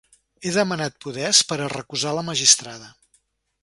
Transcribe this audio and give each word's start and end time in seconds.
He 0.47 0.53
demanat 0.55 0.97
poders 1.05 1.43
per 1.53 1.59
a 1.61 1.69
recusar 1.77 2.15
la 2.21 2.27
magistrada. 2.33 2.95